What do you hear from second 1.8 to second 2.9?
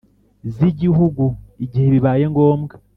bibaye ngombwa.